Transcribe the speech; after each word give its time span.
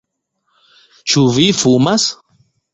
Ĉu 1.13 1.27
vi 1.37 1.47
fumas? 1.61 2.11